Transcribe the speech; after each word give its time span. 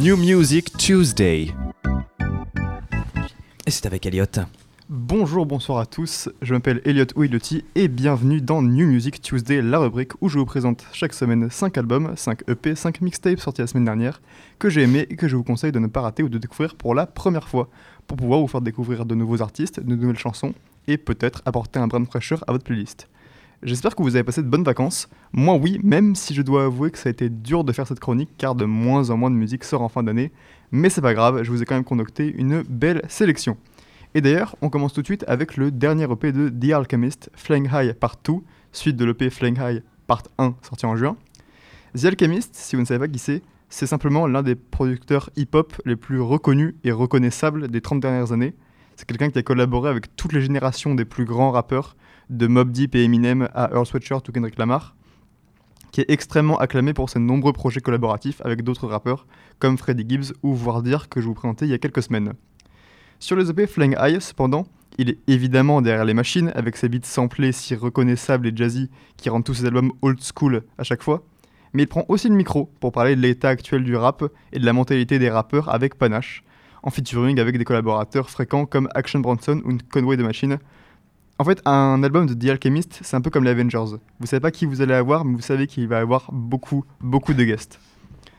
New 0.00 0.16
Music 0.16 0.74
Tuesday. 0.78 1.52
Et 3.66 3.70
c'est 3.70 3.84
avec 3.84 4.06
Elliot. 4.06 4.24
Bonjour, 4.88 5.44
bonsoir 5.44 5.78
à 5.78 5.84
tous, 5.84 6.30
je 6.40 6.54
m'appelle 6.54 6.80
Elliot 6.86 7.04
Ouilotti 7.16 7.66
et 7.74 7.86
bienvenue 7.88 8.40
dans 8.40 8.62
New 8.62 8.86
Music 8.86 9.20
Tuesday, 9.20 9.60
la 9.60 9.78
rubrique 9.78 10.12
où 10.22 10.30
je 10.30 10.38
vous 10.38 10.46
présente 10.46 10.86
chaque 10.94 11.12
semaine 11.12 11.50
5 11.50 11.76
albums, 11.76 12.14
5 12.16 12.48
EP, 12.48 12.74
5 12.74 13.02
mixtapes 13.02 13.40
sortis 13.40 13.60
la 13.60 13.66
semaine 13.66 13.84
dernière 13.84 14.22
que 14.58 14.70
j'ai 14.70 14.84
aimé 14.84 15.06
et 15.10 15.16
que 15.16 15.28
je 15.28 15.36
vous 15.36 15.44
conseille 15.44 15.70
de 15.70 15.78
ne 15.78 15.86
pas 15.86 16.00
rater 16.00 16.22
ou 16.22 16.30
de 16.30 16.38
découvrir 16.38 16.76
pour 16.76 16.94
la 16.94 17.04
première 17.04 17.46
fois 17.46 17.68
pour 18.06 18.16
pouvoir 18.16 18.40
vous 18.40 18.48
faire 18.48 18.62
découvrir 18.62 19.04
de 19.04 19.14
nouveaux 19.14 19.42
artistes, 19.42 19.80
de 19.80 19.96
nouvelles 19.96 20.18
chansons 20.18 20.54
et 20.88 20.96
peut-être 20.96 21.42
apporter 21.44 21.78
un 21.78 21.88
brin 21.88 22.00
de 22.00 22.06
fraîcheur 22.06 22.42
à 22.46 22.52
votre 22.52 22.64
playlist. 22.64 23.06
J'espère 23.62 23.94
que 23.94 24.02
vous 24.02 24.16
avez 24.16 24.24
passé 24.24 24.42
de 24.42 24.48
bonnes 24.48 24.64
vacances. 24.64 25.06
Moi 25.34 25.54
oui, 25.56 25.78
même 25.82 26.14
si 26.14 26.32
je 26.32 26.40
dois 26.40 26.64
avouer 26.64 26.90
que 26.90 26.96
ça 26.96 27.10
a 27.10 27.12
été 27.12 27.28
dur 27.28 27.62
de 27.62 27.72
faire 27.72 27.86
cette 27.86 28.00
chronique 28.00 28.30
car 28.38 28.54
de 28.54 28.64
moins 28.64 29.10
en 29.10 29.18
moins 29.18 29.30
de 29.30 29.36
musique 29.36 29.64
sort 29.64 29.82
en 29.82 29.90
fin 29.90 30.02
d'année, 30.02 30.32
mais 30.72 30.88
c'est 30.88 31.02
pas 31.02 31.12
grave, 31.12 31.42
je 31.42 31.50
vous 31.50 31.60
ai 31.60 31.66
quand 31.66 31.74
même 31.74 31.84
concocté 31.84 32.34
une 32.38 32.62
belle 32.62 33.02
sélection. 33.10 33.58
Et 34.14 34.22
d'ailleurs, 34.22 34.56
on 34.62 34.70
commence 34.70 34.94
tout 34.94 35.02
de 35.02 35.06
suite 35.06 35.26
avec 35.28 35.58
le 35.58 35.70
dernier 35.70 36.04
EP 36.04 36.32
de 36.32 36.48
The 36.48 36.72
Alchemist, 36.72 37.30
Flying 37.34 37.68
High 37.70 37.92
Part 37.92 38.16
2, 38.24 38.32
suite 38.72 38.96
de 38.96 39.04
l'EP 39.04 39.28
Flying 39.28 39.58
High 39.60 39.82
Part 40.06 40.22
1 40.38 40.54
sorti 40.62 40.86
en 40.86 40.96
juin. 40.96 41.18
The 41.94 42.06
Alchemist, 42.06 42.54
si 42.54 42.76
vous 42.76 42.82
ne 42.82 42.86
savez 42.86 43.00
pas 43.00 43.08
qui 43.08 43.18
c'est, 43.18 43.42
c'est 43.68 43.86
simplement 43.86 44.26
l'un 44.26 44.42
des 44.42 44.54
producteurs 44.54 45.28
hip-hop 45.36 45.74
les 45.84 45.96
plus 45.96 46.22
reconnus 46.22 46.76
et 46.82 46.92
reconnaissables 46.92 47.68
des 47.68 47.82
30 47.82 48.00
dernières 48.00 48.32
années. 48.32 48.54
C'est 48.96 49.06
quelqu'un 49.06 49.28
qui 49.28 49.38
a 49.38 49.42
collaboré 49.42 49.90
avec 49.90 50.16
toutes 50.16 50.32
les 50.32 50.40
générations 50.40 50.94
des 50.94 51.04
plus 51.04 51.26
grands 51.26 51.50
rappeurs, 51.50 51.94
de 52.30 52.46
Mob 52.46 52.70
Deep 52.70 52.94
et 52.94 53.04
Eminem 53.04 53.48
à 53.54 53.70
Earl 53.72 53.84
Sweatshirt 53.84 54.26
ou 54.28 54.32
Kendrick 54.32 54.56
Lamar, 54.56 54.96
qui 55.90 56.00
est 56.00 56.10
extrêmement 56.10 56.58
acclamé 56.58 56.94
pour 56.94 57.10
ses 57.10 57.18
nombreux 57.18 57.52
projets 57.52 57.80
collaboratifs 57.80 58.40
avec 58.44 58.62
d'autres 58.62 58.86
rappeurs 58.86 59.26
comme 59.58 59.76
Freddie 59.76 60.06
Gibbs 60.08 60.32
ou 60.42 60.54
Voir 60.54 60.82
Dire 60.82 61.08
que 61.08 61.20
je 61.20 61.26
vous 61.26 61.34
présentais 61.34 61.66
il 61.66 61.70
y 61.70 61.74
a 61.74 61.78
quelques 61.78 62.02
semaines. 62.02 62.32
Sur 63.18 63.36
les 63.36 63.50
EP 63.50 63.66
Flying 63.66 63.96
High, 63.98 64.20
cependant, 64.20 64.66
il 64.96 65.10
est 65.10 65.18
évidemment 65.26 65.82
derrière 65.82 66.04
les 66.04 66.14
machines, 66.14 66.52
avec 66.54 66.76
ses 66.76 66.88
beats 66.88 67.00
samplés 67.02 67.52
si 67.52 67.74
reconnaissables 67.74 68.46
et 68.46 68.52
jazzy 68.54 68.88
qui 69.16 69.28
rendent 69.28 69.44
tous 69.44 69.54
ses 69.54 69.66
albums 69.66 69.92
old 70.00 70.20
school 70.22 70.62
à 70.78 70.84
chaque 70.84 71.02
fois, 71.02 71.24
mais 71.72 71.82
il 71.82 71.86
prend 71.86 72.04
aussi 72.08 72.28
le 72.28 72.34
micro 72.34 72.70
pour 72.80 72.92
parler 72.92 73.16
de 73.16 73.20
l'état 73.20 73.48
actuel 73.48 73.84
du 73.84 73.96
rap 73.96 74.24
et 74.52 74.58
de 74.58 74.64
la 74.64 74.72
mentalité 74.72 75.18
des 75.18 75.30
rappeurs 75.30 75.68
avec 75.68 75.96
panache, 75.96 76.44
en 76.82 76.90
featuring 76.90 77.38
avec 77.40 77.58
des 77.58 77.64
collaborateurs 77.64 78.30
fréquents 78.30 78.66
comme 78.66 78.88
Action 78.94 79.20
Bronson 79.20 79.60
ou 79.64 79.76
Conway 79.90 80.16
the 80.16 80.20
Machine. 80.20 80.58
En 81.40 81.44
fait, 81.44 81.62
un 81.64 82.02
album 82.02 82.26
de 82.26 82.34
The 82.34 82.50
Alchemist, 82.50 82.98
c'est 83.00 83.16
un 83.16 83.22
peu 83.22 83.30
comme 83.30 83.44
les 83.44 83.50
Avengers. 83.50 83.96
Vous 84.18 84.26
savez 84.26 84.40
pas 84.40 84.50
qui 84.50 84.66
vous 84.66 84.82
allez 84.82 84.92
avoir, 84.92 85.24
mais 85.24 85.34
vous 85.34 85.40
savez 85.40 85.66
qu'il 85.66 85.88
va 85.88 85.96
y 85.96 86.02
avoir 86.02 86.28
beaucoup, 86.30 86.84
beaucoup 87.00 87.32
de 87.32 87.42
guests. 87.42 87.80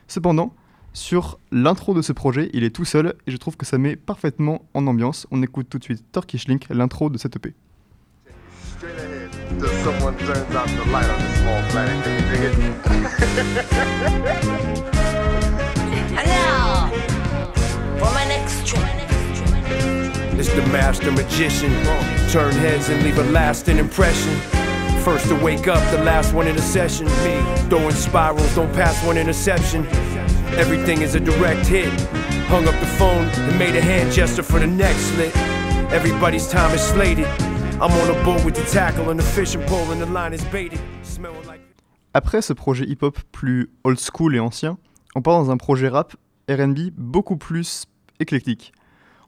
Cependant, 0.08 0.54
sur 0.94 1.40
l'intro 1.52 1.96
de 1.96 2.04
ce 2.04 2.14
projet, 2.14 2.52
il 2.54 2.64
est 2.64 2.70
tout 2.70 2.86
seul 2.86 3.16
et 3.26 3.32
je 3.32 3.38
trouve 3.38 3.58
que 3.58 3.66
ça 3.66 3.80
met 3.80 3.96
parfaitement 3.96 4.66
en 4.76 4.86
ambiance. 4.86 5.26
On 5.32 5.42
écoute 5.42 5.68
tout 5.68 5.80
de 5.80 5.84
suite 5.84 6.06
Turkish 6.12 6.48
Link, 6.48 6.68
l'intro 6.70 7.10
de 7.10 7.18
cette 7.18 7.38
EP. 7.38 7.56
the 20.56 20.66
master 20.68 21.12
magician. 21.12 21.72
Turn 22.30 22.54
heads 22.54 22.90
and 22.90 23.04
leave 23.04 23.18
a 23.18 23.24
lasting 23.24 23.78
impression. 23.78 24.36
First 25.04 25.28
to 25.30 25.36
wake 25.36 25.68
up, 25.68 25.82
the 25.92 26.04
last 26.04 26.34
one 26.34 26.48
in 26.48 26.56
a 26.56 26.62
session. 26.62 27.06
Me 27.24 27.42
throwing 27.70 27.96
spirals, 27.96 28.54
don't 28.56 28.72
pass 28.74 29.04
one 29.06 29.18
interception. 29.18 29.88
Everything 30.58 31.02
is 31.02 31.16
a 31.16 31.20
direct 31.20 31.66
hit. 31.66 31.90
Hung 32.48 32.68
up 32.68 32.80
the 32.80 32.86
phone 32.86 33.26
and 33.26 33.58
made 33.58 33.76
a 33.76 33.82
hand 33.82 34.12
gesture 34.12 34.44
for 34.44 34.60
the 34.60 34.68
next 34.68 35.00
slit. 35.14 35.36
Everybody's 35.92 36.48
time 36.48 36.74
is 36.76 36.82
slated. 36.82 37.26
I'm 37.82 37.92
on 37.92 38.10
a 38.12 38.24
boat 38.24 38.46
with 38.46 38.56
the 38.56 38.64
tackle 38.72 39.10
and 39.10 39.20
the 39.20 39.24
fishing 39.24 39.64
pole 39.64 39.92
and 39.92 40.02
the 40.02 40.06
line 40.06 40.34
is 40.34 40.44
baited. 40.46 40.80
Smelling 41.04 41.48
like. 41.48 41.62
Après 42.14 42.42
ce 42.42 42.54
projet 42.54 42.86
hip-hop 42.86 43.18
plus 43.32 43.70
old 43.86 43.98
school 43.98 44.36
et 44.36 44.40
ancien, 44.40 44.78
on 45.16 45.22
part 45.22 45.42
dans 45.42 45.50
un 45.50 45.58
projet 45.58 45.88
rap 45.88 46.14
RB 46.50 46.92
beaucoup 46.98 47.38
plus 47.38 47.86
éclectique. 48.20 48.74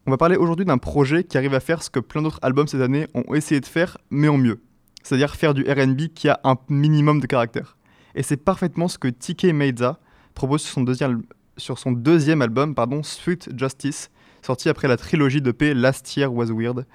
On 0.05 0.11
va 0.11 0.17
parler 0.17 0.35
aujourd'hui 0.35 0.65
d'un 0.65 0.77
projet 0.77 1.23
qui 1.23 1.37
arrive 1.37 1.53
à 1.53 1.61
faire 1.61 1.81
ce 1.81 1.89
que 1.89 2.01
plein 2.01 2.21
d'autres 2.21 2.39
albums 2.41 2.67
cette 2.67 2.81
année 2.81 3.07
ont 3.13 3.33
essayé 3.33 3.61
de 3.61 3.65
faire, 3.65 3.97
mais 4.09 4.27
en 4.27 4.37
mieux. 4.37 4.61
C'est-à-dire 5.01 5.33
faire 5.33 5.53
du 5.53 5.61
RB 5.61 6.13
qui 6.13 6.27
a 6.27 6.41
un 6.43 6.57
minimum 6.67 7.21
de 7.21 7.25
caractère. 7.25 7.77
Et 8.13 8.21
c'est 8.21 8.35
parfaitement 8.35 8.89
ce 8.89 8.97
que 8.97 9.07
TK 9.07 9.53
Meiza 9.53 9.99
propose 10.33 10.61
sur 10.61 10.73
son 10.73 10.83
deuxième, 10.83 11.23
sur 11.55 11.79
son 11.79 11.93
deuxième 11.93 12.41
album, 12.41 12.75
pardon, 12.75 13.01
Sweet 13.01 13.57
Justice, 13.57 14.11
sorti 14.41 14.67
après 14.67 14.89
la 14.89 14.97
trilogie 14.97 15.41
de 15.41 15.51
paix 15.51 15.73
Last 15.73 16.17
Year 16.17 16.33
Was 16.33 16.47
Weird. 16.47 16.85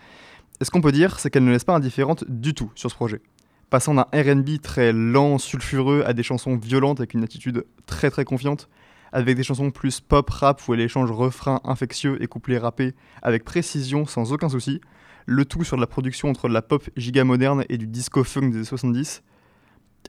Et 0.61 0.67
ce 0.67 0.71
qu'on 0.71 0.83
peut 0.83 0.93
dire, 0.93 1.19
c'est 1.19 1.31
qu'elle 1.31 1.45
ne 1.45 1.51
laisse 1.51 1.65
pas 1.65 1.75
indifférente 1.75 2.25
du 2.29 2.53
tout 2.53 2.71
sur 2.75 2.91
ce 2.91 2.95
projet. 2.95 3.23
Passant 3.71 3.95
d'un 3.95 4.07
RB 4.13 4.61
très 4.63 4.93
lent, 4.93 5.39
sulfureux, 5.39 6.03
à 6.07 6.13
des 6.13 6.23
chansons 6.23 6.57
violentes 6.57 7.01
avec 7.01 7.15
une 7.15 7.25
attitude 7.25 7.65
très 7.87 8.11
très 8.11 8.27
confiante, 8.27 8.69
avec 9.13 9.37
des 9.37 9.43
chansons 9.43 9.71
plus 9.71 10.01
pop 10.01 10.29
rap 10.31 10.67
où 10.67 10.75
elle 10.75 10.81
échange 10.81 11.11
refrains 11.11 11.61
infectieux 11.65 12.23
et 12.23 12.27
couplets 12.27 12.59
rappés 12.59 12.95
avec 13.23 13.45
précision 13.45 14.07
sans 14.07 14.33
aucun 14.33 14.49
souci, 14.49 14.81
le 15.27 15.45
tout 15.45 15.65
sur 15.65 15.77
la 15.77 15.87
production 15.87 16.29
entre 16.29 16.49
de 16.49 16.55
la 16.55 16.63
pop 16.63 16.89
giga 16.97 17.25
moderne 17.25 17.65
et 17.69 17.79
du 17.79 17.87
disco 17.87 18.25
funk 18.25 18.49
des 18.49 18.57
années 18.57 18.65
70. 18.65 19.23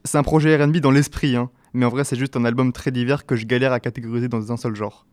C'est 0.06 0.18
un 0.18 0.24
projet 0.24 0.56
RB 0.62 0.78
dans 0.78 0.92
l'esprit, 0.92 1.36
hein, 1.36 1.50
mais 1.74 1.86
en 1.86 1.90
vrai 1.90 2.04
c'est 2.04 2.16
juste 2.16 2.38
un 2.38 2.46
album 2.46 2.72
très 2.72 2.92
divers 2.92 3.26
que 3.26 3.36
je 3.36 3.46
galère 3.46 3.74
à 3.74 3.80
catégoriser 3.80 4.28
dans 4.28 4.52
un 4.52 4.58
seul 4.58 4.76
genre. 4.76 5.06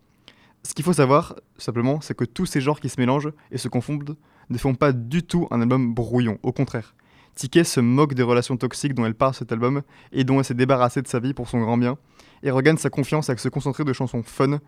Ce 0.63 0.75
qu'il 0.75 0.85
faut 0.85 0.93
savoir, 0.93 1.37
simplement, 1.59 2.01
c'est 2.01 2.17
que 2.17 2.25
tous 2.25 2.47
ces 2.47 2.61
genres 2.61 2.81
qui 2.81 2.89
se 2.89 3.01
mélangent 3.01 3.33
et 3.53 3.59
se 3.59 3.69
confondent 3.69 4.17
ne 4.51 4.59
font 4.59 4.75
pas 4.75 4.93
du 4.93 5.23
tout 5.23 5.47
un 5.53 5.61
album 5.61 5.95
brouillon, 5.95 6.39
au 6.43 6.53
contraire. 6.53 6.97
Ticket 7.37 7.65
se 7.65 7.81
moque 7.81 8.15
des 8.15 8.23
relations 8.23 8.57
toxiques 8.57 8.95
dont 8.95 9.05
elle 9.05 9.15
parle 9.15 9.35
cet 9.35 9.53
album 9.53 9.83
et 10.11 10.25
dont 10.25 10.39
elle 10.39 10.45
s'est 10.45 10.55
débarrassée 10.55 11.03
de 11.03 11.07
sa 11.07 11.21
vie 11.21 11.35
pour 11.35 11.49
son 11.49 11.61
grand 11.61 11.77
bien, 11.77 11.99
et 12.43 12.51
regagne 12.51 12.79
sa 12.79 12.89
confiance 12.89 13.29
avec 13.29 13.41
se 13.41 13.51
concentrer 13.51 13.85
de 13.85 13.93
chansons 13.93 14.23
fun. 14.23 14.59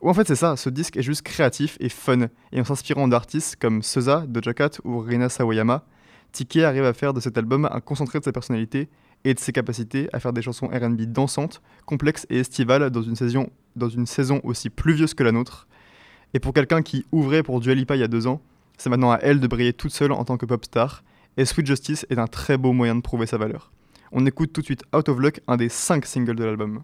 Ou 0.00 0.08
en 0.08 0.14
fait 0.14 0.26
c'est 0.26 0.34
ça, 0.34 0.56
ce 0.56 0.70
disque 0.70 0.96
est 0.96 1.02
juste 1.02 1.20
créatif 1.20 1.76
et 1.80 1.90
fun, 1.90 2.28
et 2.50 2.60
en 2.60 2.64
s'inspirant 2.64 3.08
d'artistes 3.08 3.56
comme 3.56 3.82
Seza, 3.82 4.24
Doja 4.26 4.54
Cat 4.54 4.70
ou 4.84 5.00
Rina 5.00 5.28
Sawayama, 5.28 5.84
Ticket 6.32 6.64
arrive 6.64 6.84
à 6.84 6.94
faire 6.94 7.12
de 7.12 7.20
cet 7.20 7.36
album 7.36 7.68
un 7.70 7.80
concentré 7.80 8.18
de 8.18 8.24
sa 8.24 8.32
personnalité 8.32 8.88
et 9.24 9.34
de 9.34 9.38
ses 9.38 9.52
capacités 9.52 10.08
à 10.14 10.20
faire 10.20 10.32
des 10.32 10.40
chansons 10.40 10.68
RB 10.68 11.02
dansantes, 11.02 11.60
complexes 11.84 12.26
et 12.30 12.38
estivales 12.38 12.88
dans 12.90 13.02
une, 13.02 14.06
saison, 14.06 14.40
aussi 14.44 14.70
pluvieuse 14.70 15.12
que 15.12 15.24
la 15.24 15.32
nôtre. 15.32 15.68
Et 16.32 16.40
pour 16.40 16.54
quelqu'un 16.54 16.80
qui 16.80 17.04
ouvrait 17.12 17.42
pour 17.42 17.60
Dua 17.60 17.74
Lipa 17.74 17.96
il 17.96 18.00
y 18.00 18.04
a 18.04 18.08
deux 18.08 18.26
ans, 18.26 18.40
c'est 18.78 18.88
maintenant 18.88 19.10
à 19.10 19.18
elle 19.18 19.40
de 19.40 19.46
briller 19.46 19.74
toute 19.74 19.92
seule 19.92 20.12
en 20.12 20.24
tant 20.24 20.38
que 20.38 20.46
pop 20.46 20.64
star, 20.64 21.02
et 21.38 21.44
Sweet 21.44 21.66
Justice 21.66 22.04
est 22.10 22.18
un 22.18 22.26
très 22.26 22.58
beau 22.58 22.72
moyen 22.72 22.96
de 22.96 23.00
prouver 23.00 23.26
sa 23.26 23.38
valeur. 23.38 23.70
On 24.10 24.26
écoute 24.26 24.52
tout 24.52 24.60
de 24.60 24.66
suite 24.66 24.82
Out 24.94 25.08
of 25.08 25.20
Luck, 25.20 25.40
un 25.46 25.56
des 25.56 25.68
cinq 25.68 26.04
singles 26.04 26.34
de 26.34 26.44
l'album. 26.44 26.82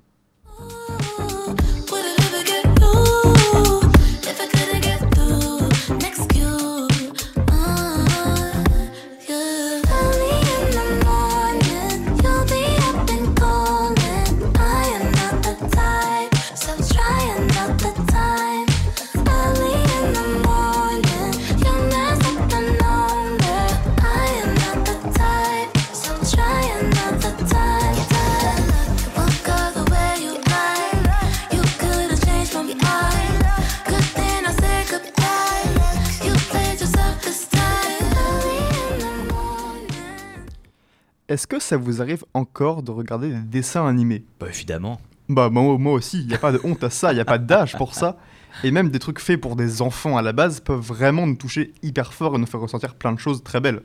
Est-ce 41.35 41.49
que 41.49 41.59
ça 41.59 41.77
vous 41.77 42.01
arrive 42.01 42.25
encore 42.33 42.85
de 42.85 42.93
regarder 42.93 43.31
des 43.31 43.41
dessins 43.41 43.89
animés? 43.89 44.25
Bah 44.39 44.47
évidemment. 44.49 45.01
Bah 45.29 45.51
moi, 45.51 45.77
moi 45.79 45.95
aussi, 45.95 46.21
il 46.21 46.29
n'y 46.29 46.35
a 46.35 46.39
pas 46.39 46.53
de 46.53 46.61
honte 46.63 46.85
à 46.85 46.91
ça, 46.91 47.11
il 47.11 47.17
n'y 47.17 47.21
a 47.21 47.25
pas 47.25 47.39
d'âge 47.39 47.77
pour 47.77 47.93
ça. 47.93 48.19
Et 48.63 48.71
même 48.71 48.89
des 48.89 49.01
trucs 49.01 49.19
faits 49.19 49.41
pour 49.41 49.57
des 49.57 49.83
enfants 49.83 50.17
à 50.17 50.23
la 50.23 50.33
base 50.33 50.61
peuvent 50.61 50.79
vraiment 50.79 51.27
nous 51.27 51.35
toucher 51.35 51.75
hyper 51.83 52.15
fort 52.15 52.37
et 52.37 52.39
nous 52.39 52.47
faire 52.47 52.61
ressentir 52.61 52.95
plein 52.95 53.13
de 53.13 53.19
choses 53.19 53.43
très 53.43 53.59
belles. 53.61 53.83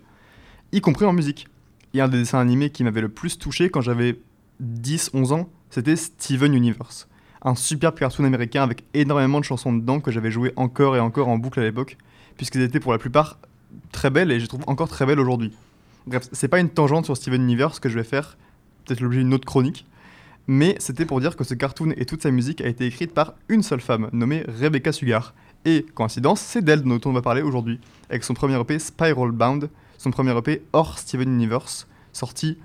Y 0.73 0.81
compris 0.81 1.05
en 1.05 1.11
musique. 1.11 1.47
Et 1.95 2.01
un 2.01 2.07
des 2.07 2.19
dessins 2.19 2.37
animés 2.37 2.69
qui 2.69 2.83
m'avait 2.83 3.01
le 3.01 3.09
plus 3.09 3.39
touché 3.39 3.71
quand 3.71 3.81
j'avais 3.81 4.19
10-11 4.61 5.33
ans, 5.33 5.49
c'était 5.71 5.95
Steven 5.95 6.53
Universe. 6.53 7.07
Un 7.41 7.55
superbe 7.55 7.97
cartoon 7.97 8.25
américain 8.25 8.61
avec 8.61 8.83
énormément 8.93 9.39
de 9.39 9.45
chansons 9.45 9.73
dedans 9.73 10.01
que 10.01 10.11
j'avais 10.11 10.29
joué 10.29 10.53
encore 10.55 10.95
et 10.95 10.99
encore 10.99 11.29
en 11.29 11.39
boucle 11.39 11.59
à 11.61 11.63
l'époque, 11.63 11.97
puisqu'elles 12.37 12.61
étaient 12.61 12.79
pour 12.79 12.91
la 12.91 12.99
plupart 12.99 13.39
très 13.91 14.11
belles 14.11 14.31
et 14.31 14.35
je 14.35 14.43
les 14.43 14.47
trouve 14.47 14.65
encore 14.67 14.87
très 14.87 15.07
belles 15.07 15.19
aujourd'hui. 15.19 15.51
Bref, 16.09 16.27
c'est 16.31 16.47
pas 16.47 16.59
une 16.59 16.69
tangente 16.69 17.06
sur 17.06 17.15
Steven 17.15 17.39
Universe 17.39 17.79
que 17.79 17.88
je 17.88 17.94
vais 17.94 18.03
faire, 18.03 18.35
peut-être 18.83 19.00
l'objet 19.00 19.19
d'une 19.19 19.31
autre 19.31 19.45
chronique, 19.45 19.85
Mais 20.47 20.75
c'était 20.79 21.06
pour 21.06 21.21
dire 21.21 21.35
que 21.35 21.44
ce 21.44 21.53
cartoon 21.53 21.94
et 21.97 22.06
toute 22.06 22.23
sa 22.23 22.31
musique 22.31 22.61
a 22.61 22.67
été 22.67 22.88
écrite 22.88 23.13
par 23.13 23.35
une 23.47 23.61
seule 23.61 23.79
femme, 23.79 24.09
nommée 24.11 24.44
Rebecca 24.59 24.91
Sugar. 24.91 25.35
Et, 25.65 25.85
coïncidence, 25.94 26.41
c'est 26.41 26.63
d'elle 26.63 26.81
dont 26.81 27.00
on 27.06 27.11
va 27.11 27.21
parler 27.21 27.44
aujourd'hui, 27.44 27.79
avec 28.09 28.23
son 28.23 28.33
premier 28.33 28.59
EP 28.59 28.79
Spiral 28.79 29.29
Bound, 29.31 29.69
son 30.00 30.09
premier 30.09 30.35
EP 30.35 30.63
hors 30.73 30.97
Steven 30.97 31.31
Universe, 31.31 31.88
sorti 32.11 32.57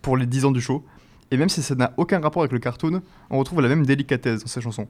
pour 0.00 0.16
les 0.16 0.26
10 0.26 0.44
ans 0.44 0.52
du 0.52 0.60
show. 0.60 0.84
Et 1.32 1.36
même 1.36 1.48
si 1.48 1.64
ça 1.64 1.74
n'a 1.74 1.94
aucun 1.96 2.20
rapport 2.20 2.42
avec 2.42 2.52
le 2.52 2.60
cartoon, 2.60 3.02
on 3.28 3.40
retrouve 3.40 3.60
la 3.60 3.68
même 3.68 3.84
délicatesse 3.84 4.42
dans 4.42 4.46
ses 4.46 4.60
chansons. 4.60 4.86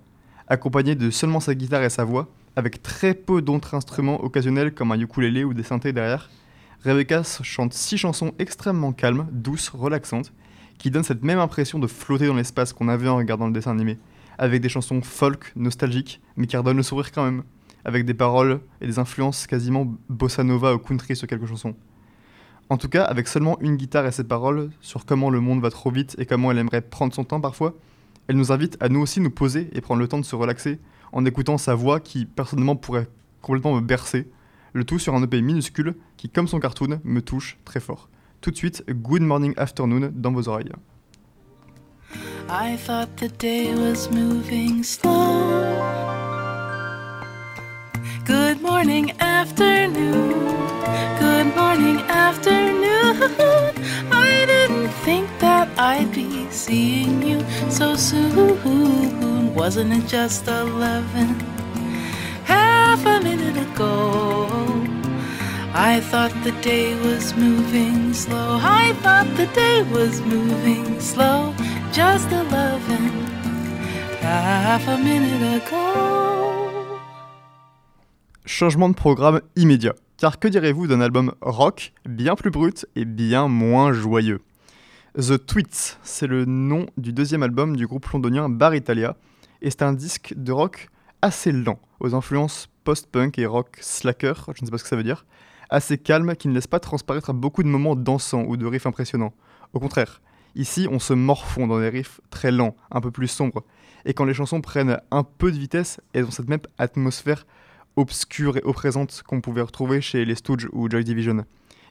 Accompagnée 0.49 0.95
de 0.95 1.09
seulement 1.09 1.41
sa 1.41 1.55
guitare 1.55 1.83
et 1.83 1.89
sa 1.89 2.05
voix, 2.05 2.29
avec 2.55 2.83
très 2.83 3.15
peu 3.15 3.41
d'autres 3.41 3.73
instruments 3.73 4.23
occasionnels 4.23 4.75
comme 4.75 4.93
un 4.93 5.01
ukulélé 5.01 5.43
ou 5.43 5.55
des 5.55 5.63
synthés 5.63 5.95
derrière, 5.95 6.29
Rebecca 6.85 7.23
chante 7.43 7.73
six 7.73 7.99
chansons 7.99 8.33
extrêmement 8.39 8.93
calmes, 8.93 9.27
douces, 9.33 9.71
relaxantes, 9.71 10.33
qui 10.79 10.91
donnent 10.91 11.05
cette 11.05 11.25
même 11.25 11.39
impression 11.39 11.79
de 11.79 11.87
flotter 11.87 12.27
dans 12.27 12.35
l'espace 12.35 12.73
qu'on 12.73 12.89
avait 12.89 13.09
en 13.09 13.17
regardant 13.17 13.47
le 13.47 13.53
dessin 13.53 13.73
animé, 13.73 13.99
avec 14.39 14.61
des 14.61 14.69
chansons 14.69 15.01
folk, 15.03 15.53
nostalgiques, 15.57 16.21
mais 16.37 16.47
qui 16.47 16.57
redonnent 16.57 16.77
le 16.77 16.83
sourire 16.83 17.13
quand 17.13 17.25
même, 17.25 17.43
avec 17.85 18.05
des 18.05 18.15
paroles 18.15 18.61
et 18.81 18.87
des 18.87 18.99
influences 18.99 19.47
quasiment 19.47 19.97
bossa 20.09 20.45
nova 20.45 20.75
ou 20.75 20.79
country 20.79 21.17
sur 21.17 21.27
quelques 21.27 21.47
chansons. 21.47 21.75
En 22.69 22.77
tout 22.77 22.89
cas, 22.89 23.05
avec 23.05 23.29
seulement 23.29 23.59
une 23.61 23.77
guitare 23.77 24.07
et 24.07 24.13
ses 24.13 24.25
paroles 24.25 24.71
sur 24.81 25.07
comment 25.07 25.31
le 25.31 25.41
monde 25.41 25.63
va 25.63 25.71
trop 25.71 25.91
vite 25.91 26.17
et 26.19 26.27
comment 26.27 26.51
elle 26.51 26.59
aimerait 26.59 26.83
prendre 26.83 27.15
son 27.15 27.25
temps 27.25 27.41
parfois, 27.41 27.75
elle 28.29 28.37
nous 28.37 28.51
invite 28.51 28.77
à 28.81 28.89
nous 28.89 29.01
aussi 29.01 29.21
nous 29.21 29.31
poser 29.31 29.71
et 29.73 29.81
prendre 29.81 30.01
le 30.01 30.09
temps 30.09 30.19
de 30.19 30.25
se 30.25 30.35
relaxer 30.35 30.81
en 31.13 31.25
écoutant 31.25 31.59
sa 31.59 31.77
voix 31.77 32.01
qui 32.01 32.27
personnellement 32.27 32.75
pourrait 32.75 33.09
complètement 33.41 33.77
me 33.77 33.81
bercer, 33.81 34.29
le 34.77 34.85
tout 34.85 34.99
sur 34.99 35.15
un 35.15 35.23
EP 35.23 35.41
minuscule 35.41 35.95
qui, 36.19 36.29
comme 36.29 36.47
son 36.47 36.61
cartoon, 36.61 37.01
me 37.03 37.23
touche 37.23 37.57
très 37.65 37.81
fort. 37.81 38.11
Tout 38.43 38.51
de 38.51 38.57
suite, 38.57 38.85
Good 38.89 39.23
Morning 39.23 39.55
Afternoon 39.57 40.13
dans 40.15 40.33
vos 40.33 40.49
oreilles. 40.49 40.73
I 42.49 42.77
thought 42.77 43.09
the 43.17 43.29
day 43.39 43.75
was 43.75 44.09
moving 44.11 44.85
slow. 44.85 45.73
Good 48.27 48.61
morning, 48.61 49.13
afternoon. 49.19 50.35
Good 51.19 51.57
morning, 51.57 51.99
afternoon. 52.09 53.17
I 54.13 54.45
didn't 54.47 54.91
think 55.05 55.27
that 55.41 55.69
I'd 55.79 56.13
be 56.13 56.47
seeing 56.51 57.23
you 57.23 57.41
so 57.71 57.97
soon. 57.97 59.55
Wasn't 59.55 59.93
it 59.93 60.07
just 60.07 60.47
11? 60.47 61.57
Half 62.45 63.05
a 63.05 63.21
minute 63.21 63.57
ago. 63.57 64.56
I 65.79 66.01
thought 66.01 66.33
the 66.43 66.53
day 66.63 66.95
was 67.05 67.37
moving 67.37 68.15
slow. 68.15 68.59
I 68.63 68.95
thought 69.03 69.27
the 69.37 69.45
day 69.55 69.83
was 69.93 70.23
moving 70.23 70.99
slow. 70.99 71.53
Just 71.93 72.33
11. 72.33 72.49
Half 74.23 74.89
a 74.89 74.97
minute 74.97 75.43
ago. 75.43 76.97
Changement 78.47 78.89
de 78.89 78.95
programme 78.95 79.43
immédiat. 79.55 79.93
Car 80.17 80.39
que 80.39 80.49
direz-vous 80.49 80.87
d'un 80.87 81.03
album 81.03 81.35
rock 81.43 81.93
bien 82.09 82.37
plus 82.37 82.51
brut 82.51 82.87
et 82.97 83.05
bien 83.05 83.47
moins 83.47 83.93
joyeux? 83.93 84.41
The 85.19 85.37
Tweets, 85.45 85.99
c'est 86.03 86.27
le 86.27 86.47
nom 86.47 86.87
du 86.97 87.13
deuxième 87.13 87.43
album 87.43 87.77
du 87.77 87.87
groupe 87.87 88.07
londonien 88.07 88.49
Bar 88.49 88.75
Italia, 88.75 89.15
et 89.61 89.69
c'est 89.69 89.83
un 89.83 89.93
disque 89.93 90.33
de 90.39 90.53
rock 90.53 90.89
assez 91.21 91.53
lent, 91.53 91.79
aux 92.01 92.15
influences 92.15 92.71
post-punk 92.85 93.39
et 93.39 93.45
rock 93.45 93.77
slacker, 93.83 94.47
je 94.55 94.63
ne 94.63 94.67
sais 94.67 94.71
pas 94.71 94.79
ce 94.79 94.85
que 94.85 94.89
ça 94.89 94.97
veut 94.97 95.03
dire, 95.03 95.27
assez 95.71 95.99
calme 95.99 96.37
qui 96.37 96.49
ne 96.49 96.55
laisse 96.55 96.67
pas 96.67 96.81
transparaître 96.81 97.33
beaucoup 97.33 97.63
de 97.63 97.69
moments 97.69 97.97
dansants 97.97 98.45
ou 98.45 98.57
de 98.57 98.67
riffs 98.67 98.87
impressionnants. 98.87 99.35
Au 99.73 99.81
contraire, 99.81 100.21
ici 100.55 100.89
on 100.91 100.99
se 100.99 101.13
morfond 101.13 101.67
dans 101.67 101.81
des 101.81 101.89
riffs 101.89 102.21
très 102.31 102.53
lents, 102.53 102.77
un 102.91 103.01
peu 103.01 103.11
plus 103.11 103.29
sombres, 103.29 103.65
et 104.05 104.15
quand 104.15 104.25
les 104.25 104.35
chansons 104.35 104.61
prennent 104.61 105.01
un 105.11 105.25
peu 105.25 105.51
de 105.51 105.59
vitesse, 105.59 106.01
elles 106.13 106.25
ont 106.25 106.31
cette 106.31 106.49
même 106.49 106.61
atmosphère 106.79 107.45
obscure 107.97 108.57
et 108.57 108.63
oppressante 108.63 109.23
qu'on 109.27 109.41
pouvait 109.41 109.63
retrouver 109.63 110.01
chez 110.01 110.25
les 110.25 110.37
Stooges 110.37 110.69
ou 110.73 110.89
Joy 110.89 111.03
Division. 111.03 111.45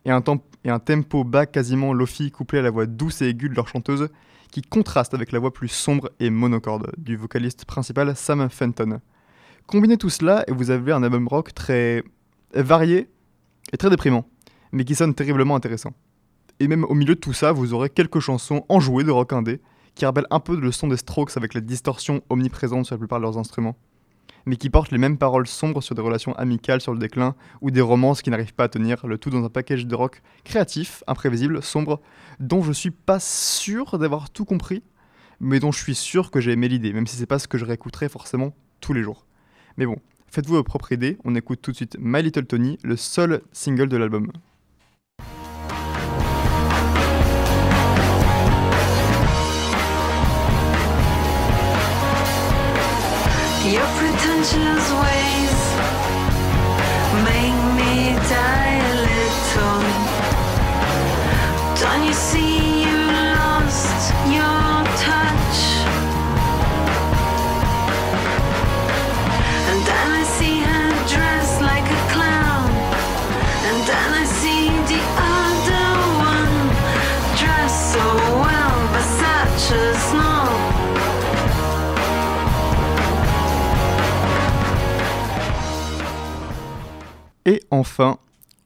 Et 0.05 0.11
un, 0.11 0.79
tempo 0.79 1.23
bas 1.23 1.47
quasiment 1.47 1.91
lofi 1.91 2.31
couplé 2.31 2.59
à 2.59 2.61
la 2.61 2.69
voix 2.69 2.85
douce 2.85 3.23
et 3.23 3.29
aiguë 3.29 3.49
de 3.49 3.55
leur 3.55 3.67
chanteuse 3.67 4.09
qui 4.51 4.61
contraste 4.61 5.15
avec 5.15 5.31
la 5.31 5.39
voix 5.39 5.51
plus 5.51 5.67
sombre 5.67 6.11
et 6.19 6.29
monocorde 6.29 6.91
du 6.97 7.17
vocaliste 7.17 7.65
principal 7.65 8.15
Sam 8.15 8.47
Fenton. 8.49 9.01
Combinez 9.65 9.97
tout 9.97 10.11
cela 10.11 10.43
et 10.47 10.51
vous 10.51 10.69
avez 10.69 10.91
un 10.91 11.01
album 11.01 11.27
rock 11.27 11.53
très 11.55 12.03
varié 12.53 13.09
et 13.73 13.77
très 13.77 13.89
déprimant, 13.89 14.25
mais 14.71 14.85
qui 14.85 14.95
sonne 14.95 15.13
terriblement 15.13 15.55
intéressant. 15.55 15.93
Et 16.59 16.67
même 16.67 16.85
au 16.85 16.93
milieu 16.93 17.15
de 17.15 17.19
tout 17.19 17.33
ça, 17.33 17.51
vous 17.51 17.73
aurez 17.73 17.89
quelques 17.89 18.19
chansons 18.19 18.63
enjouées 18.69 19.03
de 19.03 19.11
rock 19.11 19.33
indé 19.33 19.61
qui 19.95 20.05
rappellent 20.05 20.27
un 20.29 20.39
peu 20.39 20.59
le 20.59 20.71
son 20.71 20.87
des 20.87 20.97
Strokes 20.97 21.37
avec 21.37 21.53
la 21.53 21.61
distorsion 21.61 22.21
omniprésente 22.29 22.85
sur 22.85 22.95
la 22.95 22.99
plupart 22.99 23.19
de 23.19 23.23
leurs 23.23 23.37
instruments 23.37 23.75
mais 24.45 24.57
qui 24.57 24.69
portent 24.69 24.91
les 24.91 24.97
mêmes 24.97 25.17
paroles 25.17 25.47
sombres 25.47 25.81
sur 25.81 25.95
des 25.95 26.01
relations 26.01 26.33
amicales 26.35 26.81
sur 26.81 26.93
le 26.93 26.99
déclin 26.99 27.35
ou 27.61 27.71
des 27.71 27.81
romances 27.81 28.21
qui 28.21 28.29
n'arrivent 28.29 28.53
pas 28.53 28.65
à 28.65 28.69
tenir, 28.69 29.05
le 29.05 29.17
tout 29.17 29.29
dans 29.29 29.43
un 29.43 29.49
package 29.49 29.87
de 29.87 29.95
rock 29.95 30.21
créatif, 30.43 31.03
imprévisible, 31.07 31.61
sombre, 31.63 32.01
dont 32.39 32.61
je 32.61 32.71
suis 32.71 32.91
pas 32.91 33.19
sûr 33.19 33.97
d'avoir 33.97 34.29
tout 34.29 34.45
compris, 34.45 34.83
mais 35.39 35.59
dont 35.59 35.71
je 35.71 35.79
suis 35.79 35.95
sûr 35.95 36.31
que 36.31 36.39
j'ai 36.39 36.51
aimé 36.51 36.67
l'idée, 36.67 36.93
même 36.93 37.07
si 37.07 37.15
c'est 37.15 37.25
pas 37.25 37.39
ce 37.39 37.47
que 37.47 37.57
je 37.57 37.65
réécouterai 37.65 38.09
forcément 38.09 38.55
tous 38.81 38.93
les 38.93 39.03
jours. 39.03 39.25
Mais 39.77 39.85
bon, 39.85 39.97
faites-vous 40.27 40.55
vos 40.55 40.63
propres 40.63 40.91
idées, 40.91 41.17
on 41.23 41.35
écoute 41.35 41.59
tout 41.61 41.71
de 41.71 41.75
suite 41.75 41.97
My 41.99 42.21
Little 42.21 42.45
Tony, 42.45 42.77
le 42.83 42.97
seul 42.97 43.41
single 43.51 43.87
de 43.87 43.97
l'album. 43.97 44.31
Et 87.47 87.61
enfin, 87.69 88.17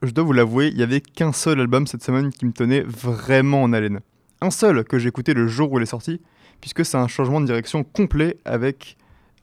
je 0.01 0.11
dois 0.11 0.23
vous 0.23 0.31
l'avouer, 0.31 0.69
il 0.69 0.77
n'y 0.77 0.83
avait 0.83 1.01
qu'un 1.01 1.33
seul 1.33 1.59
album 1.59 1.85
cette 1.85 2.01
semaine 2.01 2.31
qui 2.31 2.45
me 2.45 2.53
tenait 2.53 2.79
vraiment 2.79 3.61
en 3.61 3.73
haleine. 3.73 3.99
Un 4.39 4.51
seul 4.51 4.85
que 4.85 4.97
j'ai 4.97 5.09
écouté 5.09 5.33
le 5.33 5.47
jour 5.47 5.69
où 5.69 5.79
il 5.79 5.83
est 5.83 5.85
sorti, 5.85 6.21
puisque 6.61 6.85
c'est 6.85 6.95
un 6.95 7.09
changement 7.09 7.41
de 7.41 7.45
direction 7.45 7.83
complet 7.83 8.37
avec 8.45 8.95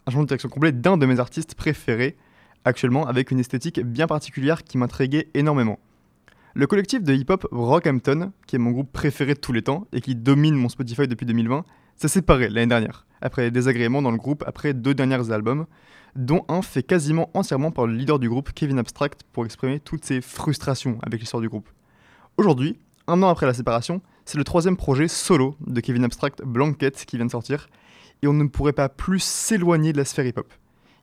un 0.06 0.10
changement 0.10 0.22
de 0.22 0.28
direction 0.28 0.48
complet 0.48 0.72
d'un 0.72 0.96
de 0.96 1.04
mes 1.04 1.20
artistes 1.20 1.54
préférés 1.54 2.16
actuellement, 2.64 3.06
avec 3.06 3.30
une 3.30 3.38
esthétique 3.38 3.80
bien 3.80 4.06
particulière 4.06 4.64
qui 4.64 4.78
m'intriguait 4.78 5.28
énormément. 5.34 5.78
Le 6.54 6.66
collectif 6.66 7.02
de 7.02 7.12
hip-hop 7.12 7.46
Rockhampton, 7.52 8.32
qui 8.46 8.56
est 8.56 8.58
mon 8.58 8.70
groupe 8.70 8.90
préféré 8.90 9.34
de 9.34 9.38
tous 9.38 9.52
les 9.52 9.62
temps 9.62 9.86
et 9.92 10.00
qui 10.00 10.14
domine 10.16 10.54
mon 10.54 10.70
Spotify 10.70 11.06
depuis 11.06 11.26
2020, 11.26 11.64
s'est 11.96 12.08
séparé 12.08 12.48
l'année 12.48 12.66
dernière, 12.66 13.06
après 13.20 13.42
des 13.42 13.50
désagréments 13.50 14.02
dans 14.02 14.10
le 14.10 14.18
groupe 14.18 14.44
après 14.46 14.74
deux 14.74 14.94
derniers 14.94 15.30
albums, 15.32 15.66
dont 16.14 16.44
un 16.48 16.62
fait 16.62 16.82
quasiment 16.82 17.30
entièrement 17.34 17.70
par 17.70 17.86
le 17.86 17.94
leader 17.94 18.18
du 18.18 18.28
groupe, 18.28 18.52
Kevin 18.52 18.78
Abstract, 18.78 19.22
pour 19.32 19.44
exprimer 19.44 19.80
toutes 19.80 20.04
ses 20.04 20.20
frustrations 20.20 20.98
avec 21.02 21.20
l'histoire 21.20 21.40
du 21.40 21.48
groupe. 21.48 21.68
Aujourd'hui, 22.36 22.78
un 23.06 23.22
an 23.22 23.28
après 23.28 23.46
la 23.46 23.54
séparation, 23.54 24.00
c'est 24.24 24.38
le 24.38 24.44
troisième 24.44 24.76
projet 24.76 25.08
solo 25.08 25.56
de 25.66 25.80
Kevin 25.80 26.04
Abstract, 26.04 26.42
Blanket, 26.42 27.04
qui 27.06 27.16
vient 27.16 27.26
de 27.26 27.30
sortir, 27.30 27.68
et 28.22 28.26
on 28.26 28.32
ne 28.32 28.48
pourrait 28.48 28.72
pas 28.72 28.88
plus 28.88 29.22
s'éloigner 29.22 29.92
de 29.92 29.98
la 29.98 30.04
sphère 30.04 30.26
hip-hop. 30.26 30.52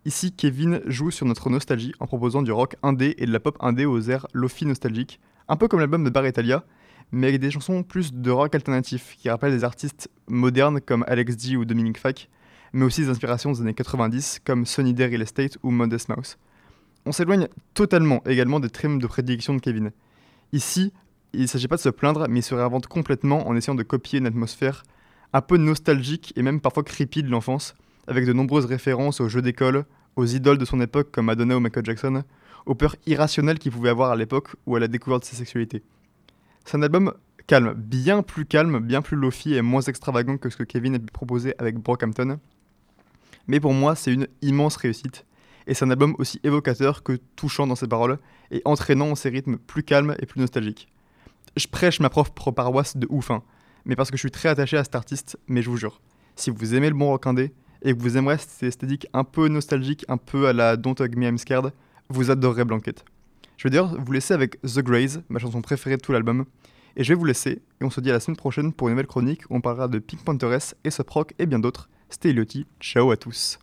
Ici, 0.06 0.34
Kevin 0.34 0.82
joue 0.86 1.12
sur 1.12 1.26
notre 1.26 1.50
nostalgie 1.50 1.94
en 2.00 2.08
proposant 2.08 2.42
du 2.42 2.52
rock 2.52 2.76
indé 2.84 3.16
et 3.18 3.26
de 3.26 3.32
la 3.32 3.40
pop 3.40 3.56
indé 3.62 3.86
aux 3.86 4.02
airs 4.02 4.28
lofi 4.34 4.66
nostalgiques, 4.66 5.20
un 5.48 5.56
peu 5.56 5.68
comme 5.68 5.80
l'album 5.80 6.04
de 6.04 6.10
Bar 6.10 6.28
Italia, 6.28 6.66
mais 7.12 7.28
avec 7.28 7.42
des 7.42 7.52
chansons 7.52 7.84
plus 7.84 8.14
de 8.14 8.32
rock 8.32 8.56
alternatif 8.56 9.16
qui 9.18 9.30
rappellent 9.30 9.56
des 9.56 9.64
artistes 9.64 10.10
modernes 10.28 10.82
comme 10.82 11.04
Alex 11.08 11.38
G 11.38 11.58
ou 11.58 11.66
Dominic 11.66 11.98
Fike, 11.98 12.30
mais 12.74 12.86
aussi 12.86 13.02
des 13.02 13.10
inspirations 13.10 13.52
des 13.52 13.62
années 13.62 13.74
90 13.74 14.42
comme 14.46 14.66
Sonny 14.66 14.94
Day 14.94 15.08
Real 15.08 15.22
Estate 15.22 15.58
ou 15.64 15.72
Modest 15.72 16.10
Mouse. 16.10 16.38
On 17.06 17.12
s'éloigne 17.12 17.48
totalement 17.74 18.24
également 18.26 18.60
des 18.60 18.70
trims 18.70 19.00
de 19.00 19.08
prédilection 19.08 19.54
de 19.54 19.60
Kevin. 19.60 19.92
Ici, 20.54 20.94
il 21.34 21.42
ne 21.42 21.48
s'agit 21.48 21.68
pas 21.68 21.76
de 21.76 21.82
se 21.82 21.90
plaindre, 21.90 22.28
mais 22.30 22.40
il 22.40 22.44
se 22.44 22.56
réinvente 22.56 22.88
complètement 22.88 23.48
en 23.48 23.56
essayant 23.56 23.76
de 23.76 23.84
copier 23.84 24.20
une 24.20 24.28
atmosphère 24.28 24.84
un 25.34 25.42
peu 25.42 25.58
nostalgique 25.58 26.32
et 26.36 26.44
même 26.44 26.62
parfois 26.62 26.84
creepy 26.84 27.24
de 27.24 27.30
l'enfance, 27.30 27.76
avec 28.08 28.26
de 28.26 28.34
nombreuses 28.34 28.66
références 28.66 29.20
aux 29.20 29.30
jeux 29.30 29.42
d'école, 29.42 29.86
aux 30.16 30.26
idoles 30.26 30.60
de 30.60 30.66
son 30.66 30.80
époque 30.80 31.10
comme 31.12 31.26
Madonna 31.26 31.58
ou 31.58 31.60
Michael 31.60 31.86
Jackson, 31.86 32.24
aux 32.66 32.76
peurs 32.76 32.96
irrationnelles 33.08 33.60
qu'il 33.60 33.72
pouvait 33.72 33.90
avoir 33.90 34.12
à 34.12 34.16
l'époque 34.16 34.50
ou 34.66 34.76
à 34.76 34.80
la 34.80 34.88
découverte 34.88 35.24
de 35.24 35.28
sa 35.28 35.36
sexualité. 35.36 35.82
C'est 36.66 36.78
un 36.78 36.82
album 36.82 37.14
calme, 37.48 37.74
bien 37.74 38.24
plus 38.24 38.46
calme, 38.46 38.80
bien 38.80 39.02
plus 39.02 39.18
lofi 39.18 39.54
et 39.54 39.62
moins 39.62 39.82
extravagant 39.82 40.38
que 40.38 40.50
ce 40.50 40.58
que 40.58 40.64
Kevin 40.64 40.96
a 40.96 41.00
pu 41.00 41.08
proposer 41.12 41.54
avec 41.58 41.78
Brockhampton. 41.78 42.40
Mais 43.48 43.60
pour 43.60 43.74
moi, 43.74 43.96
c'est 43.96 44.14
une 44.14 44.28
immense 44.42 44.78
réussite. 44.78 45.26
Et 45.68 45.74
c'est 45.74 45.86
un 45.86 45.92
album 45.92 46.16
aussi 46.20 46.40
évocateur 46.44 47.04
que 47.04 47.20
touchant 47.36 47.68
dans 47.68 47.76
ses 47.76 47.88
paroles 47.88 48.18
et 48.52 48.62
entraînant 48.66 49.12
en 49.12 49.16
ses 49.16 49.30
rythmes 49.30 49.58
plus 49.58 49.84
calmes 49.84 50.16
et 50.20 50.26
plus 50.26 50.40
nostalgiques. 50.40 50.88
Je 51.56 51.68
prêche 51.68 52.00
ma 52.00 52.10
propre 52.10 52.52
paroisse 52.52 52.98
de 52.98 53.08
ouf, 53.10 53.32
hein, 53.32 53.44
mais 53.86 53.96
parce 53.96 54.10
que 54.10 54.18
je 54.18 54.22
suis 54.22 54.32
très 54.32 54.50
attaché 54.50 54.78
à 54.78 54.84
cet 54.84 54.96
artiste, 54.96 55.38
mais 55.48 55.62
je 55.62 55.70
vous 55.70 55.78
jure, 55.78 56.02
si 56.36 56.50
vous 56.50 56.76
aimez 56.76 56.90
le 56.90 56.96
bon 56.96 57.08
rock 57.08 57.28
indé 57.28 57.54
et 57.84 57.94
que 57.94 58.02
vous 58.02 58.18
aimerez 58.18 58.38
cette 58.38 58.64
esthétique 58.64 59.08
un 59.14 59.24
peu 59.24 59.48
nostalgique, 59.50 60.06
un 60.08 60.18
peu 60.18 60.48
à 60.48 60.54
la 60.54 60.78
Don't 60.78 60.96
Hug 61.00 61.18
Me 61.18 61.28
I'm 61.28 61.38
Scared, 61.38 61.72
vous 62.10 62.32
adorerez 62.32 62.66
Blanket. 62.66 63.06
Je 63.64 63.70
vais 63.70 63.72
d'ailleurs 63.72 63.96
vous 63.98 64.12
laisser 64.12 64.34
avec 64.34 64.60
The 64.64 64.80
Grays, 64.80 65.22
ma 65.30 65.40
chanson 65.40 65.62
préférée 65.62 65.96
de 65.96 66.02
tout 66.02 66.12
l'album, 66.12 66.44
et 66.98 67.04
je 67.06 67.14
vais 67.14 67.16
vous 67.18 67.24
laisser, 67.24 67.62
et 67.80 67.86
on 67.86 67.90
se 67.90 68.02
dit 68.02 68.10
à 68.10 68.14
la 68.14 68.20
semaine 68.20 68.36
prochaine 68.36 68.74
pour 68.74 68.90
une 68.90 68.96
nouvelle 68.96 69.08
chronique 69.08 69.44
où 69.50 69.56
on 69.56 69.62
parlera 69.62 69.88
de 69.88 70.00
Pink 70.00 70.22
Pantheress, 70.26 70.76
Rock 71.08 71.34
et 71.40 71.46
bien 71.46 71.60
d'autres. 71.60 71.90
C'était 72.10 72.32
Eliotti, 72.32 72.66
ciao 72.82 73.10
à 73.12 73.16
tous. 73.16 73.60